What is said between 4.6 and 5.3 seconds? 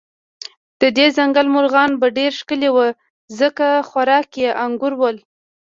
انګور ول.